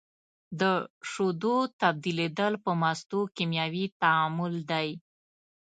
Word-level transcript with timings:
د 0.59 0.61
شیدو 1.11 1.57
تبدیلیدل 1.81 2.53
په 2.63 2.71
مستو 2.81 3.19
کیمیاوي 3.35 3.85
تعامل 4.01 4.53
دی. 4.71 4.89